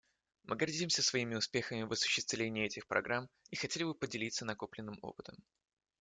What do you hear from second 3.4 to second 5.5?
и хотели бы поделиться накопленным опытом.